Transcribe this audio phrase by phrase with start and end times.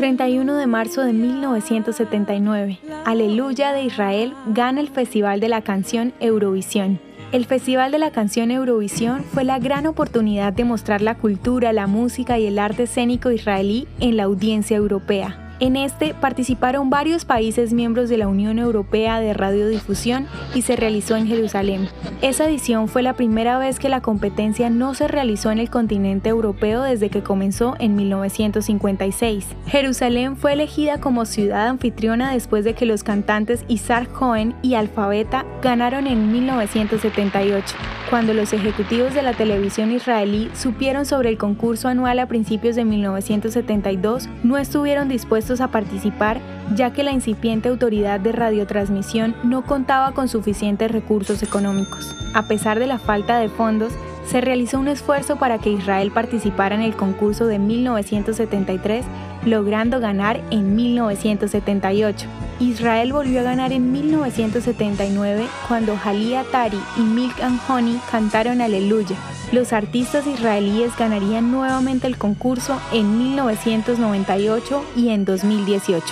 [0.00, 6.98] 31 de marzo de 1979, Aleluya de Israel gana el Festival de la Canción Eurovisión.
[7.32, 11.86] El Festival de la Canción Eurovisión fue la gran oportunidad de mostrar la cultura, la
[11.86, 15.49] música y el arte escénico israelí en la audiencia europea.
[15.60, 21.16] En este participaron varios países miembros de la Unión Europea de Radiodifusión y se realizó
[21.16, 21.86] en Jerusalén.
[22.22, 26.30] Esa edición fue la primera vez que la competencia no se realizó en el continente
[26.30, 29.48] europeo desde que comenzó en 1956.
[29.66, 35.44] Jerusalén fue elegida como ciudad anfitriona después de que los cantantes Isaac Cohen y Alfabeta
[35.62, 37.76] ganaron en 1978.
[38.08, 42.84] Cuando los ejecutivos de la televisión israelí supieron sobre el concurso anual a principios de
[42.84, 46.40] 1972, no estuvieron dispuestos a participar
[46.76, 52.14] ya que la incipiente autoridad de radiotransmisión no contaba con suficientes recursos económicos.
[52.34, 53.92] A pesar de la falta de fondos,
[54.26, 59.04] se realizó un esfuerzo para que Israel participara en el concurso de 1973,
[59.44, 62.28] logrando ganar en 1978.
[62.60, 69.16] Israel volvió a ganar en 1979 cuando Halia Tari y Milk and Honey cantaron Aleluya.
[69.52, 76.04] Los artistas israelíes ganarían nuevamente el concurso en 1998 y en 2018.